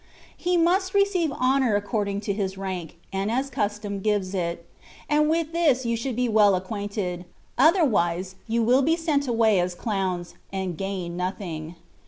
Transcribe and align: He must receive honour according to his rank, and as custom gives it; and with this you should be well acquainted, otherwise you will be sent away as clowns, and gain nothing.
He 0.35 0.57
must 0.57 0.95
receive 0.95 1.31
honour 1.31 1.75
according 1.75 2.21
to 2.21 2.33
his 2.33 2.57
rank, 2.57 2.97
and 3.13 3.29
as 3.29 3.51
custom 3.51 3.99
gives 3.99 4.33
it; 4.33 4.65
and 5.07 5.29
with 5.29 5.51
this 5.51 5.85
you 5.85 5.95
should 5.95 6.15
be 6.15 6.27
well 6.27 6.55
acquainted, 6.55 7.23
otherwise 7.55 8.33
you 8.47 8.63
will 8.63 8.81
be 8.81 8.95
sent 8.95 9.27
away 9.27 9.59
as 9.59 9.75
clowns, 9.75 10.33
and 10.51 10.75
gain 10.75 11.15
nothing. 11.15 11.75